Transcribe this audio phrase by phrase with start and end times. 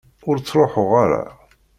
[0.29, 1.23] Ur ttṛuḥuɣ ara.